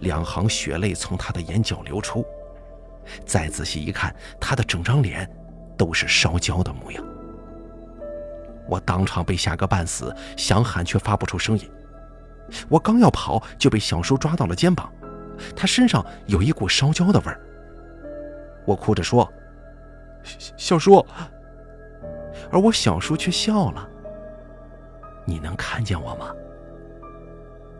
[0.00, 2.24] 两行血泪从他的眼角流出。
[3.24, 5.28] 再仔细一看，他的整张脸
[5.76, 7.04] 都是烧焦的模样。
[8.68, 11.68] 我当场被吓个半死，想喊却发不出声音。
[12.68, 14.92] 我刚要跑，就被小叔抓到了肩膀，
[15.56, 17.40] 他身上有一股烧焦的味儿。
[18.66, 19.28] 我哭着说
[20.56, 21.04] ：“小叔。”
[22.52, 23.88] 而我小叔却笑了。
[25.24, 26.32] 你能看见我吗？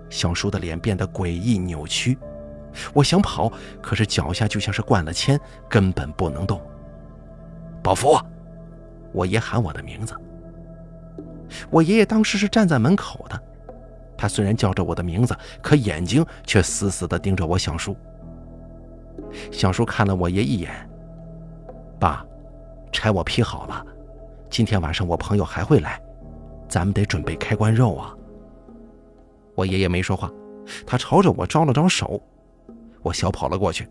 [0.08, 2.18] 小叔的脸变得诡异扭曲，
[2.92, 6.60] 我想跑，可是脚下就像是灌了铅，根本不能动。
[7.80, 8.18] 宝福，
[9.12, 10.14] 我爷喊我的名字。
[11.70, 13.40] 我爷爷当时是站在门口的，
[14.16, 17.96] 他虽然叫着我的名字，可眼睛却死死地盯着我小叔。
[19.52, 20.72] 小叔看了我爷一眼，
[22.00, 22.26] 爸，
[22.90, 23.86] 柴我劈好了，
[24.48, 26.00] 今天晚上我朋友还会来，
[26.70, 28.16] 咱们得准备开棺肉啊。
[29.56, 30.30] 我爷爷没说话，
[30.86, 32.22] 他朝着我招了招手，
[33.02, 33.86] 我小跑了过去，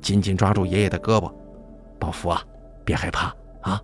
[0.00, 1.30] 紧紧抓住爷爷的胳膊，
[1.98, 2.42] 宝福啊，
[2.84, 3.82] 别害怕啊。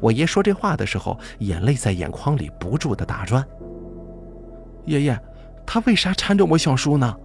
[0.00, 3.44] 我爷说这话的时候，眼泪在眼眶里不住的打转。
[4.84, 5.18] 爷爷，
[5.66, 7.16] 他为啥缠着我小叔呢？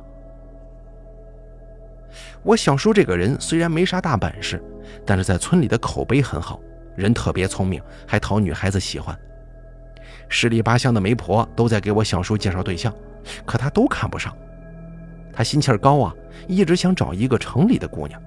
[2.44, 4.64] 我小叔这个人虽然没啥大本事，
[5.06, 6.60] 但是在村里的口碑很好，
[6.96, 9.18] 人特别聪明，还讨女孩子喜欢。
[10.36, 12.92] 十里八乡的媒婆都在给我小叔介绍对象，
[13.46, 14.36] 可他都看不上。
[15.32, 16.12] 他心气儿高啊，
[16.48, 18.20] 一直想找一个城里的姑娘。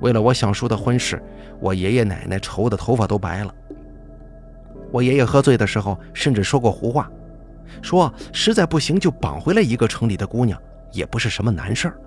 [0.00, 1.22] 为了我小叔的婚事，
[1.60, 3.54] 我爷爷奶奶愁的头发都白了。
[4.90, 7.10] 我爷爷喝醉的时候，甚至说过胡话，
[7.82, 10.58] 说实在不行就绑回来一个城里的姑娘，
[10.90, 12.00] 也不是什么难事儿。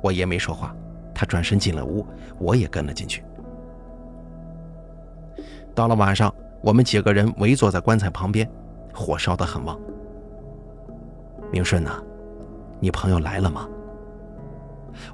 [0.00, 0.74] 我爷没说话，
[1.14, 2.06] 他转身进了屋，
[2.38, 3.22] 我也跟了进去。
[5.80, 8.46] 到了晚上，我们几个人围坐在棺材旁边，
[8.92, 9.80] 火烧得很旺。
[11.50, 11.98] 明顺呐，
[12.78, 13.66] 你朋友来了吗？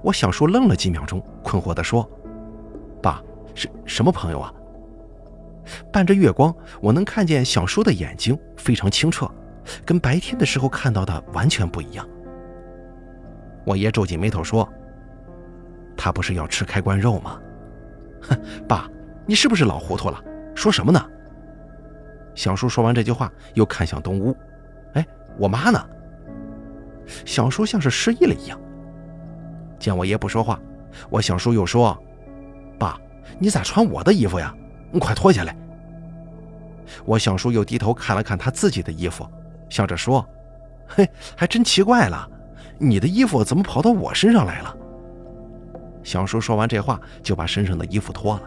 [0.02, 2.05] 我小叔愣了几秒钟，困惑地说
[3.00, 3.22] ：“爸，
[3.55, 4.52] 是什么朋友啊？”
[5.92, 9.31] 伴着月光，我能看见小叔的眼睛非常清澈，
[9.85, 12.05] 跟白天的时候看到的完全不一样。
[13.64, 14.68] 我爷皱紧眉头说
[15.96, 17.40] ：“他不是要吃开棺肉吗？”
[18.29, 18.90] 哼，爸，
[19.26, 20.20] 你是不是老糊涂了？
[20.57, 21.01] 说什么呢？
[22.35, 24.37] 小叔说完这句话，又看向东屋
[24.95, 25.07] ：“哎，
[25.38, 25.87] 我妈呢？”
[27.25, 28.61] 小叔像是失忆了一样。
[29.79, 30.59] 见我爷不说话，
[31.09, 31.97] 我小叔又说
[32.79, 32.99] ：“爸，
[33.38, 34.53] 你咋穿我的衣服呀？
[34.90, 35.57] 你快脱下来。”
[37.05, 39.29] 我小叔又低头看了看他自己的衣服，
[39.69, 40.27] 笑着说
[40.88, 42.29] ：“嘿，还真奇怪了，
[42.79, 44.77] 你的衣服怎么跑到我身上来了？”
[46.03, 48.42] 小叔说完这话，就把身上的衣服脱了。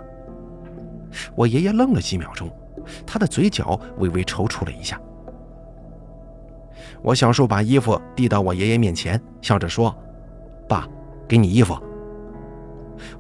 [1.36, 2.50] 我爷爷愣了几秒钟，
[3.06, 5.00] 他的嘴角微微抽搐了一下。
[7.02, 9.96] 我小叔把衣服递到我爷爷面前，笑着说
[10.68, 10.88] ：“爸。”
[11.30, 11.78] 给你衣服。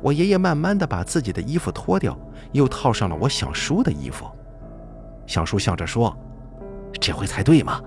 [0.01, 2.17] 我爷爷慢慢的把自己的衣服脱掉，
[2.53, 4.25] 又套上了我小叔的衣服。
[5.27, 6.17] 小叔笑着说
[6.99, 7.79] ：“这回才对嘛。”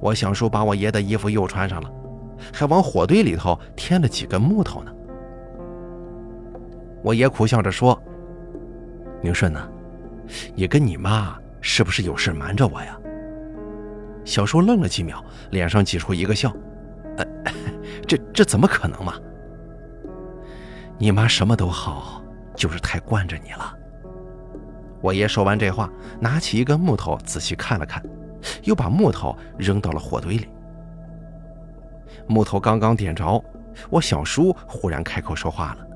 [0.00, 1.92] 我小叔把我爷的衣服又穿上了，
[2.50, 4.92] 还往火堆里头添了几根木头呢。
[7.02, 8.02] 我爷苦笑着说
[9.26, 9.68] ：“明顺呢，
[10.54, 12.96] 你跟你妈是不是有事瞒着我呀？”
[14.24, 16.54] 小叔愣了几秒，脸上挤出一个笑。
[18.06, 19.14] 这这怎么可能嘛？
[20.96, 22.22] 你妈什么都好，
[22.54, 23.76] 就是太惯着你了。
[25.00, 28.00] 我爷说完这话，拿起一根木头仔细看了看，
[28.62, 30.48] 又把木头扔到了火堆里。
[32.28, 33.44] 木头刚刚点着，
[33.90, 35.86] 我小叔忽然开口说话了：“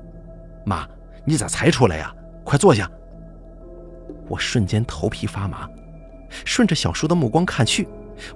[0.67, 0.85] 妈，
[1.23, 2.13] 你咋才出来呀？
[2.43, 2.91] 快坐下。”
[4.31, 5.69] 我瞬间头皮发麻，
[6.45, 7.85] 顺着小叔的目光看去，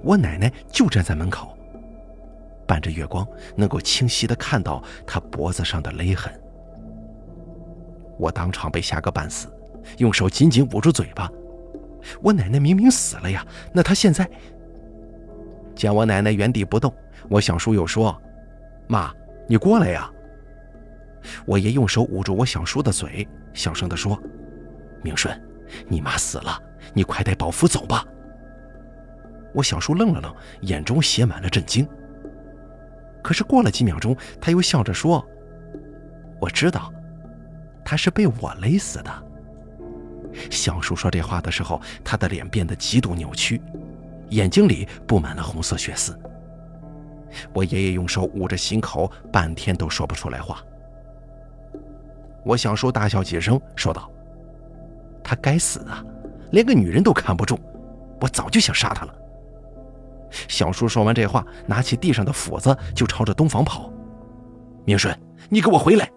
[0.02, 1.56] 我奶奶就站在门口。
[2.66, 6.30] 伴着月光，能够清晰的看到她脖子上的勒痕。
[8.18, 9.48] 我当场被吓个半死，
[9.96, 11.30] 用手紧紧捂住嘴巴。
[12.22, 14.28] 我奶奶明明死了呀，那她现在……
[15.74, 16.92] 见我奶奶原地不动，
[17.30, 18.14] 我小叔又说
[18.86, 19.10] ：“妈，
[19.48, 20.10] 你过来呀。”
[21.46, 24.20] 我爷用手捂住我小叔的嘴，小声地说
[25.02, 25.38] ：“明顺，
[25.88, 26.60] 你妈死了，
[26.94, 28.04] 你快带宝福走吧。”
[29.54, 31.86] 我小叔愣了愣，眼中写满了震惊。
[33.22, 35.26] 可是过了几秒钟，他又笑着说
[36.40, 36.92] ：“我知道，
[37.84, 39.26] 他是被我勒死的。”
[40.50, 43.60] 小叔说这话的时候，他的脸变得极度扭曲，
[44.28, 46.18] 眼睛里布满了红色血丝。
[47.52, 50.62] 我爷爷用手捂着心口，半天都说不出来话。
[52.44, 54.10] 我小叔大笑几声，说道
[55.26, 56.04] ：“他该死啊，
[56.52, 57.58] 连个女人都看不住，
[58.20, 59.14] 我早就想杀他了。”
[60.30, 63.92] 小叔说完这话，拿起地上的斧子就朝着东房跑。
[64.84, 65.12] 明顺，
[65.48, 66.08] 你给我回来！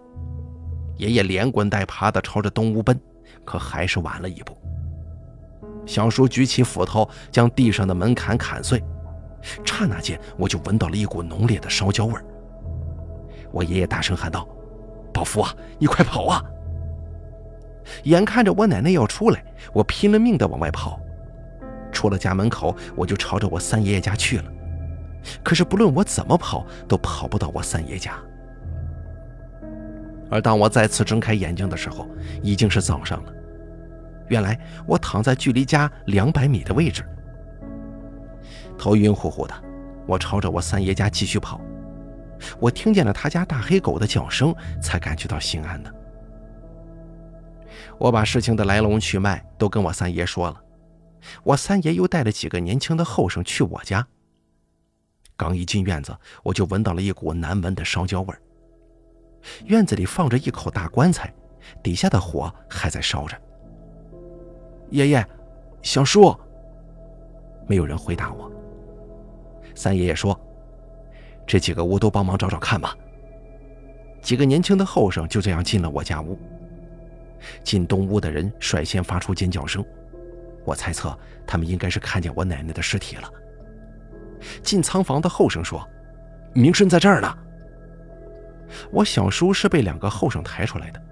[0.96, 2.98] 爷爷连滚带爬地朝着东屋奔，
[3.44, 4.56] 可还是晚了一步。
[5.86, 8.80] 小叔举起斧头，将地上的门槛砍碎。
[9.64, 12.14] 刹那间，我就闻到了一股浓烈的烧焦味。
[13.50, 14.46] 我爷爷大声喊道
[15.12, 16.44] ：“宝福啊，你快跑啊！”
[18.04, 21.00] 眼看着我奶奶要出来，我拼了命地往外跑。
[21.92, 24.44] 出了家门口，我就朝着我三爷爷家去了。
[25.42, 28.14] 可是不论我怎么跑，都跑不到我三爷家。
[30.30, 32.08] 而当我再次睁开眼睛的时候，
[32.42, 33.32] 已经是早上了。
[34.28, 37.04] 原来我躺在距离家两百米的位置，
[38.78, 39.54] 头晕乎乎的，
[40.06, 41.60] 我朝着我三爷家继续跑。
[42.60, 45.92] 我听见了他家大黑狗的叫声，才感觉到心安的。
[48.00, 50.58] 我把事情的来龙去脉都跟我三爷说了，
[51.44, 54.04] 我三爷又带了几个年轻的后生去我家。
[55.36, 58.40] 刚一进院子，我就闻到了一股难闻的烧焦味儿。
[59.66, 61.30] 院子里放着一口大棺材，
[61.82, 63.38] 底下的火还在烧着。
[64.88, 65.26] 爷爷，
[65.82, 66.34] 小叔，
[67.68, 68.50] 没有人回答我。
[69.74, 70.38] 三爷爷说
[71.46, 72.96] ：“这几个屋都帮忙找找看吧。”
[74.22, 76.38] 几个年轻的后生就这样进了我家屋。
[77.62, 79.84] 进东屋的人率先发出尖叫声，
[80.64, 83.30] 我猜测他们应该是看见我奶奶的尸体了。
[84.62, 85.86] 进仓房的后生说
[86.54, 87.38] ：“明顺在这儿呢。”
[88.92, 91.02] 我小叔是被两个后生抬出来的，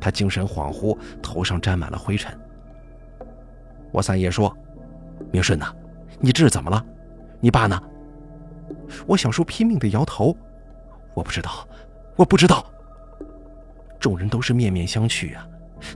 [0.00, 2.36] 他精神恍惚，头上沾满了灰尘。
[3.92, 4.56] 我三爷说
[5.30, 5.74] ：“明顺呐，
[6.18, 6.84] 你这是怎么了？
[7.40, 7.80] 你爸呢？”
[9.06, 10.36] 我小叔拼命的摇头
[11.14, 11.68] ：“我不知道，
[12.16, 12.66] 我不知道。”
[14.02, 15.46] 众人都是面面相觑啊，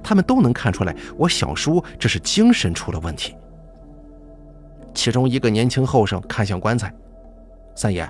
[0.03, 3.37] 他们都能看出来我小叔这是精神出了问题。
[4.95, 6.91] 其中一个年轻后生看向棺材
[7.77, 8.09] ：“三爷，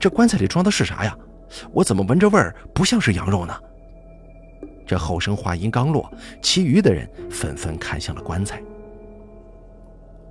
[0.00, 1.16] 这棺材里装的是啥呀？”
[1.72, 3.54] 我怎么闻着味儿不像是羊肉呢？
[4.86, 6.10] 这后生话音刚落，
[6.42, 8.60] 其余的人纷纷看向了棺材。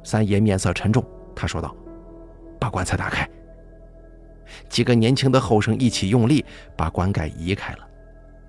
[0.03, 1.73] 三爷面色沉重，他说道
[2.59, 3.29] ：“把棺材打开。”
[4.67, 6.43] 几个年轻的后生一起用力
[6.75, 7.87] 把棺盖移开了，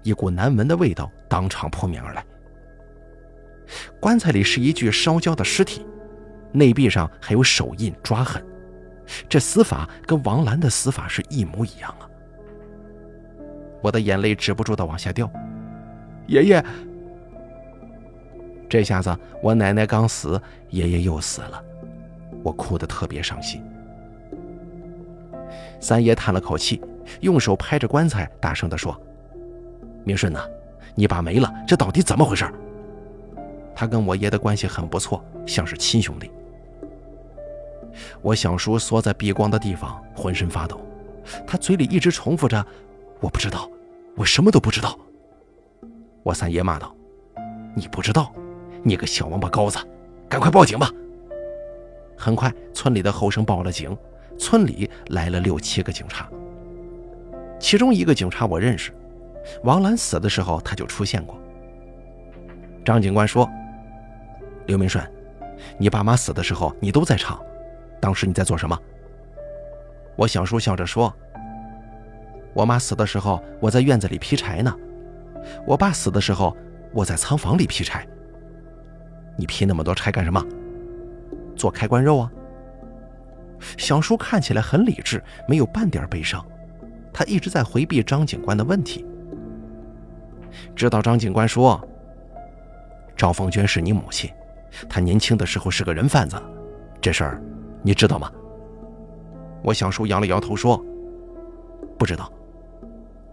[0.04, 2.24] 一股难闻的味道当场扑面而来。
[3.98, 5.84] 棺材里是一具烧焦的尸体，
[6.52, 8.44] 内壁上还有手印抓痕，
[9.28, 12.06] 这死法跟王兰的死法是一模一样啊！
[13.82, 15.30] 我的眼泪止不住的往下掉，
[16.26, 16.64] 爷爷，
[18.68, 21.62] 这下子我奶奶刚死，爷爷又死了，
[22.42, 23.62] 我哭得特别伤心。
[25.80, 26.82] 三爷叹了口气，
[27.20, 28.98] 用手拍着棺材，大声地说
[30.04, 30.46] ：“明顺呐，
[30.94, 32.44] 你爸没了，这到底怎么回事？”
[33.74, 36.30] 他跟我爷的关系很不错，像是亲兄弟。
[38.22, 40.80] 我小叔缩在避光的地方，浑身发抖，
[41.46, 42.64] 他嘴里一直重复着
[43.20, 43.68] ：“我不知道。”
[44.16, 44.96] 我什么都不知道，
[46.22, 46.94] 我三爷骂道
[47.74, 48.32] ：“你不知道，
[48.84, 49.76] 你个小王八羔子，
[50.28, 50.88] 赶快报警吧！”
[52.16, 53.98] 很快，村里的后生报了警，
[54.38, 56.28] 村里来了六七个警察。
[57.58, 58.92] 其中一个警察我认识，
[59.62, 61.38] 王兰死的时候他就出现过。
[62.84, 63.48] 张警官说
[64.66, 65.04] ：“刘明顺，
[65.78, 67.42] 你爸妈死的时候你都在场，
[68.00, 68.78] 当时你在做什么？”
[70.16, 71.12] 我小叔笑着说。
[72.52, 74.70] 我妈死的时候，我在院子里劈柴呢；
[75.66, 76.56] 我爸死的时候，
[76.92, 78.06] 我在仓房里劈柴。
[79.36, 80.40] 你劈那么多柴干什么？
[81.56, 82.30] 做开棺肉啊！
[83.76, 86.44] 小叔看起来很理智，没有半点悲伤，
[87.12, 89.04] 他一直在回避张警官的问题。
[90.74, 91.80] 直到张警官说
[93.16, 94.30] ：“赵凤娟是你母亲，
[94.88, 96.36] 她年轻的时候是个人贩子，
[97.00, 97.42] 这事儿
[97.82, 98.30] 你知道吗？”
[99.62, 100.82] 我小叔摇了摇头说
[101.98, 102.30] ：“不知道。”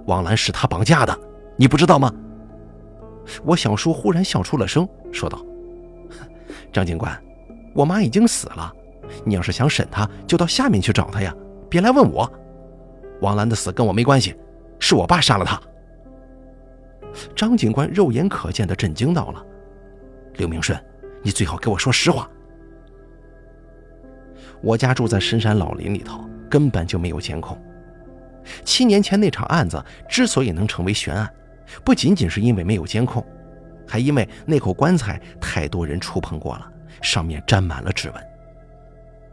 [0.07, 1.17] 王兰是他绑架的，
[1.55, 2.11] 你不知道吗？
[3.43, 5.39] 我小叔忽然笑出了声，说道
[6.73, 7.15] ：“张警官，
[7.75, 8.73] 我妈已经死了，
[9.23, 11.35] 你要是想审她，就到下面去找她呀，
[11.69, 12.29] 别来问我。
[13.21, 14.35] 王兰的死跟我没关系，
[14.79, 15.61] 是我爸杀了她。”
[17.35, 19.45] 张警官肉眼可见的震惊到了。
[20.35, 20.81] 刘明顺，
[21.21, 22.29] 你最好给我说实话。
[24.61, 27.59] 我家住在深山老林里头，根本就没有监控。
[28.63, 31.31] 七年前那场案子之所以能成为悬案，
[31.83, 33.25] 不仅仅是因为没有监控，
[33.87, 38.23] 还因为那口棺材太多人触碰过了，上面沾满了指纹，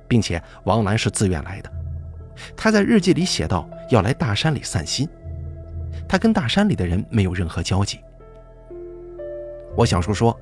[0.06, 1.72] 并且王兰是自愿来的。
[2.56, 5.08] 她在日记里写道要来大山里散心，
[6.08, 8.00] 他跟大山里的人没有任何交集。
[9.76, 10.38] 我小叔说：“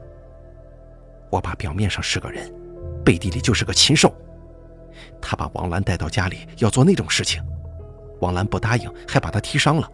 [1.31, 2.53] 我爸表面上是个人，
[3.05, 4.15] 背地里就是个禽兽。
[5.21, 7.43] 他把王兰带到家里要做那种事情。”
[8.21, 9.91] 王兰不答应，还把他踢伤了。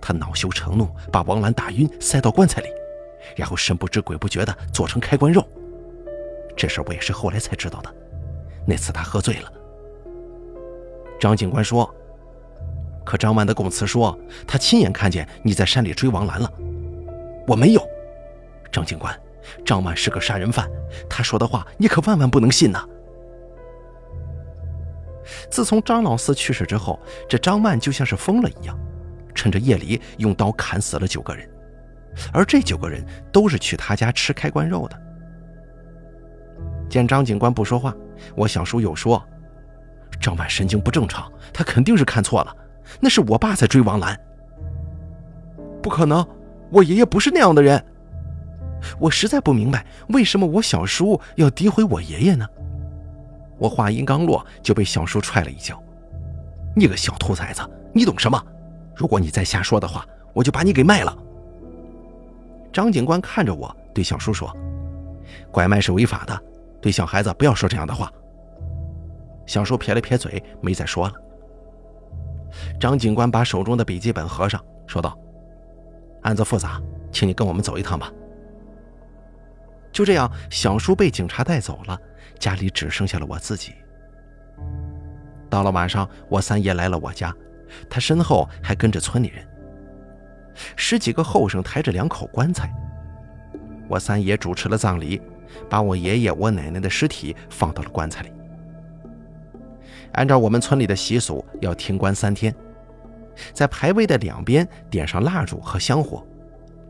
[0.00, 2.68] 他恼羞成怒，把王兰打晕，塞到棺材里，
[3.36, 5.46] 然后神不知鬼不觉地做成开棺肉。
[6.56, 7.94] 这事我也是后来才知道的。
[8.66, 9.52] 那次他喝醉了。
[11.20, 11.88] 张警官说
[13.06, 16.52] ：“可张万的供词说，他亲眼看见你在山里追王兰了。”
[17.48, 17.82] 我没有。
[18.72, 19.18] 张警官，
[19.64, 20.68] 张万是个杀人犯，
[21.08, 22.84] 他说的话你可万万不能信呐。
[25.50, 28.76] 自从张老四去世之后，这张曼就像是疯了一样，
[29.34, 31.48] 趁着夜里用刀砍死了九个人，
[32.32, 35.02] 而这九个人都是去他家吃开棺肉的。
[36.88, 37.94] 见张警官不说话，
[38.36, 39.22] 我小叔又说
[40.20, 42.56] ：“张曼神经不正常，他肯定是看错了，
[43.00, 44.18] 那是我爸在追王兰。”
[45.82, 46.26] 不可能，
[46.70, 47.82] 我爷爷不是那样的人。
[48.98, 52.46] 我实在不明白，为什么我小叔要诋毁我爷爷呢？
[53.58, 55.82] 我话音刚落，就被小叔踹了一脚。
[56.76, 57.62] “你个小兔崽子，
[57.92, 58.40] 你懂什么？
[58.94, 61.16] 如果你再瞎说的话，我就把你给卖了。”
[62.72, 64.54] 张警官看着我，对小叔说
[65.50, 66.38] ：“拐卖是违法的。”
[66.82, 68.12] 对小孩子不要说这样的话。
[69.46, 71.14] 小叔撇了撇嘴，没再说了。
[72.78, 75.16] 张警官把手中的笔记本合上，说道
[76.22, 76.80] ：“案子复杂，
[77.12, 78.12] 请你跟我们走一趟吧。”
[79.92, 81.98] 就这样，小叔被警察带走了，
[82.38, 83.74] 家里只剩下了我自己。
[85.48, 87.34] 到了晚上，我三爷来了我家，
[87.88, 89.46] 他身后还跟着村里人，
[90.76, 92.72] 十几个后生抬着两口棺材。
[93.88, 95.20] 我三爷主持了葬礼。
[95.70, 98.32] 把我爷爷、我奶奶的尸体放到了棺材里。
[100.12, 102.54] 按照我们村里的习俗，要停棺三天，
[103.52, 106.26] 在牌位的两边点上蜡烛和香火，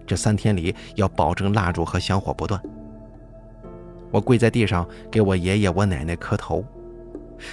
[0.07, 2.61] 这三天里要保证蜡烛和香火不断。
[4.11, 6.64] 我跪在地上给我爷爷、我奶奶磕头，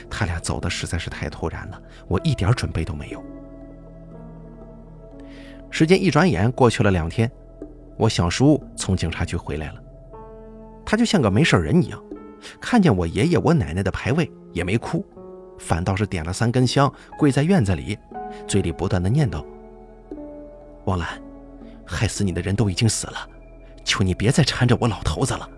[0.10, 3.24] 他俩走的实在是太突然了，我一点准备都没有。
[5.72, 7.30] 时间一转眼过去了两天，
[7.98, 9.82] 我小叔从警察局回来了。
[10.86, 12.00] 他就像个没事人一样，
[12.62, 15.04] 看见我爷爷我奶奶的牌位也没哭，
[15.64, 17.98] 反倒是点了三根香，跪在院子里，
[18.46, 19.44] 嘴里不断的念叨
[20.84, 21.08] ：“王兰，
[21.86, 23.28] 害死你的人都已经死了，
[23.86, 25.50] 求你别再缠着我老头子了。”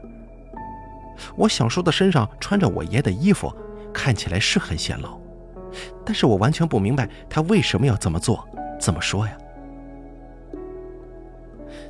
[1.36, 3.52] 我小叔的身上穿着我爷的衣服，
[3.92, 5.18] 看起来是很显老，
[6.06, 8.48] 但是我完全不明白他为什么要这么做，
[8.80, 9.36] 这么说呀。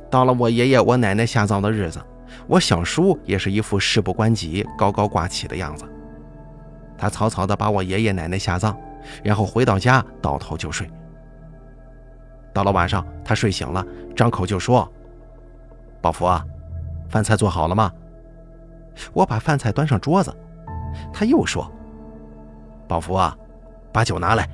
[0.08, 2.00] 到了我爷爷我奶奶下葬的日子。
[2.48, 5.84] 我小叔也是一副事不关己、高高挂起的样子。
[6.98, 8.76] 他草草地把我爷爷奶奶下葬，
[9.22, 10.90] 然后回到家倒头就睡。
[12.52, 13.84] 到了晚上，他睡醒了，
[14.14, 14.90] 张口就说
[16.00, 16.44] ：“宝福啊，
[17.08, 17.92] 饭菜做好了吗？”
[19.12, 20.34] 我把饭菜端上桌子，
[21.12, 21.70] 他又说
[22.88, 23.36] ：“宝福啊，
[23.92, 24.48] 把酒拿来。”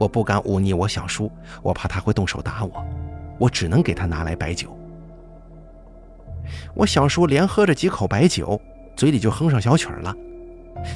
[0.00, 1.30] 我不敢忤逆我小叔，
[1.62, 2.84] 我怕他会动手打我，
[3.38, 4.74] 我只能给他拿来白酒。
[6.74, 8.60] 我小叔连喝着几口白酒，
[8.96, 10.14] 嘴里就哼上小曲儿了。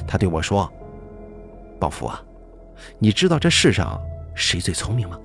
[0.07, 0.71] 他对我说
[1.79, 2.21] ：“宝福啊，
[2.97, 4.01] 你知道这世上
[4.35, 5.19] 谁最聪明吗？”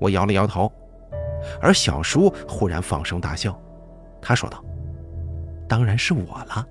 [0.00, 0.72] 我摇了摇头，
[1.60, 3.58] 而小叔忽然放声大笑。
[4.20, 4.64] 他说道
[5.68, 6.66] ：“当然是我了。”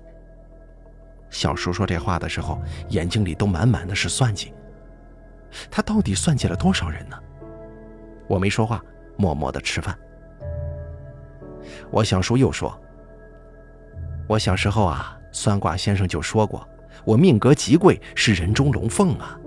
[1.30, 4.52] 小叔说这话的时候，眼睛里都满满的是算计。
[5.70, 7.16] 他到底算计了多少人呢？
[8.28, 8.82] 我没说话，
[9.16, 9.96] 默默的吃饭。
[11.90, 12.76] 我小叔又说
[14.28, 16.66] ：“我小时候啊，算卦先生就说过，
[17.04, 19.38] 我命格极贵，是人中龙凤啊。”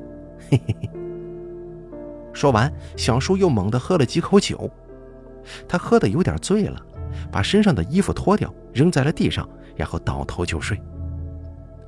[0.49, 0.89] 嘿嘿嘿。
[2.33, 4.69] 说完，小叔又猛地喝了几口酒，
[5.67, 6.81] 他喝得有点醉了，
[7.31, 10.81] 把身上的衣服脱掉，扔在了地上，然后倒头就睡。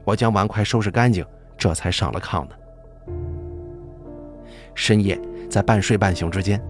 [0.03, 1.25] 我将碗筷收拾干净，
[1.57, 2.55] 这才上了炕的。
[4.75, 5.19] 深夜，
[5.49, 6.61] 在半睡半醒之间。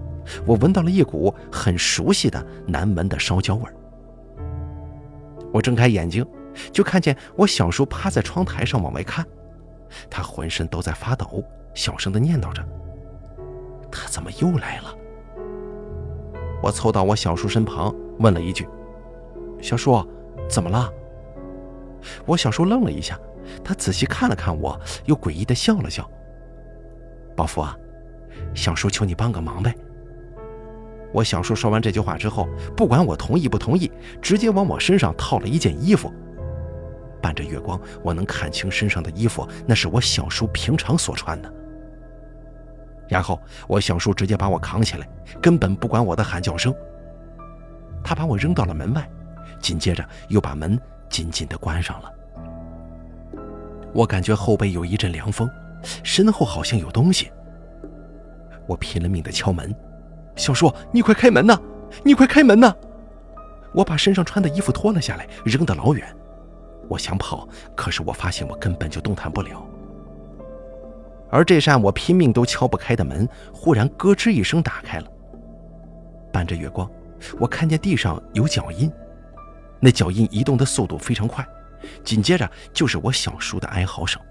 [0.45, 3.73] 我闻到了一股很熟悉的南门的烧焦味儿。
[5.51, 6.25] 我睁开眼睛，
[6.71, 9.25] 就看见我小叔趴在窗台上往外看，
[10.09, 11.43] 他浑身都在发抖，
[11.73, 12.63] 小声的念叨着
[13.91, 14.95] ：“他怎么又来了？”
[16.61, 18.67] 我凑到我小叔身旁，问了一句
[19.61, 20.03] ：“小叔，
[20.49, 20.91] 怎么了？”
[22.25, 23.19] 我小叔愣了一下，
[23.63, 26.09] 他仔细看了看我，又诡异的笑了笑
[27.35, 27.75] ：“宝福啊，
[28.53, 29.75] 小叔求你帮个忙呗。”
[31.13, 33.91] 我小叔说完这句话之后，不管我同意不同意，
[34.21, 36.11] 直接往我身上套了一件衣服。
[37.25, 41.51] 伴着月光，我能看清身上的衣服，那是我小叔平常所穿的。
[43.09, 45.09] 然后我小叔直接把我扛起来，
[45.41, 46.71] 根本不管我的喊叫声。
[48.03, 49.09] 他把我扔到了门外，
[49.59, 52.13] 紧接着又把门紧紧地关上了。
[53.91, 55.49] 我感觉后背有一阵凉风，
[56.03, 57.31] 身后好像有东西。
[58.67, 59.75] 我拼了命地敲门。
[60.35, 61.59] 小叔，你快开门呐！
[62.03, 62.71] 你快开门呐！
[63.73, 66.07] 我把身上穿的衣服脱了下来，扔得老远。
[66.87, 69.65] 我想跑，可是我发现我根本就动弹不了。
[71.29, 75.07] 而这扇我拼命都敲不开的门，忽然咯吱一声打开了。
[76.31, 76.89] 伴着月光，
[77.39, 78.91] 我看见地上有脚印，
[79.79, 81.45] 那脚印移动的速度非常快，
[82.03, 84.21] 紧接着就是我小叔的哀嚎声。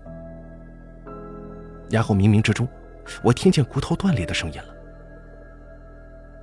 [1.90, 2.66] 然后冥冥之中，
[3.22, 4.68] 我听见骨头断裂的声音了。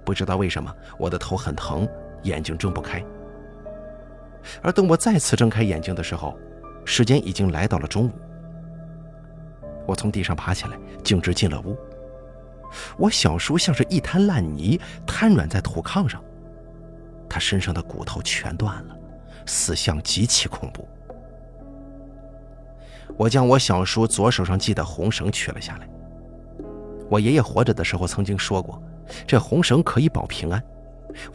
[0.03, 1.88] 不知道为什么，我的头很疼，
[2.24, 3.03] 眼睛睁不开。
[4.61, 6.37] 而等我再次睁开眼睛的时候，
[6.85, 8.11] 时间已经来到了中午。
[9.85, 11.77] 我从地上爬起来，径直进了屋。
[12.97, 16.23] 我小叔像是一滩烂泥，瘫软在土炕上，
[17.29, 18.95] 他身上的骨头全断了，
[19.45, 20.87] 死相极其恐怖。
[23.17, 25.89] 我将我小叔左手上系的红绳取了下来。
[27.09, 28.81] 我爷爷活着的时候曾经说过，
[29.27, 30.63] 这红绳可以保平安。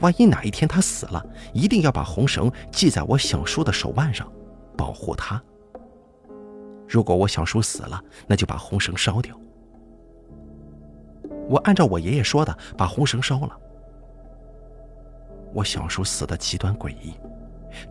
[0.01, 4.31] 万一哪一天他死了，一定要把红绳系在我小叔的手腕上，
[4.77, 5.43] 保护他。
[6.89, 9.39] 如果我小叔死了，那就把红绳烧掉。
[11.49, 13.59] 我按照我爷爷说的，把红绳烧了。
[15.53, 17.15] 我小叔死的极端诡异，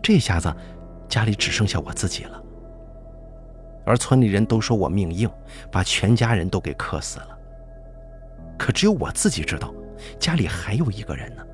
[0.02, 0.54] 这下子
[1.08, 2.42] 家里只剩下我自己了。
[3.84, 5.30] 而村里人都说我命硬，
[5.70, 7.38] 把全家人都给克死了。
[8.58, 9.72] 可只有我自己知道，
[10.18, 11.46] 家里还有一个人呢。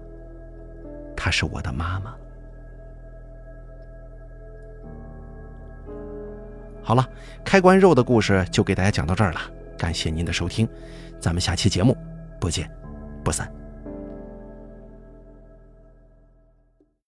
[1.17, 2.15] 她是我的妈妈。
[6.83, 7.09] 好了，
[7.45, 9.41] 开关肉的故事就给大家讲到这儿了，
[9.79, 10.69] 感谢您的收听，
[11.21, 11.97] 咱们下期节目
[12.41, 12.69] 不见
[13.23, 13.62] 不散。